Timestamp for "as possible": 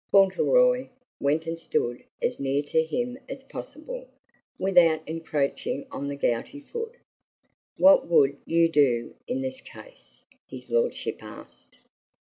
3.29-4.07